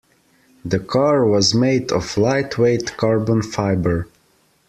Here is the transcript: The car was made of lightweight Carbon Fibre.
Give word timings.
The 0.65 0.79
car 0.79 1.27
was 1.27 1.53
made 1.53 1.91
of 1.91 2.17
lightweight 2.17 2.97
Carbon 2.97 3.43
Fibre. 3.43 4.07